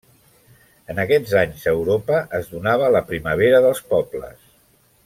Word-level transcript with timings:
En 0.93 1.01
aquests 1.03 1.35
anys 1.43 1.67
a 1.73 1.75
Europa 1.81 2.23
es 2.41 2.51
donava 2.55 2.91
la 2.97 3.05
Primavera 3.13 3.63
dels 3.69 3.87
Pobles. 3.95 4.53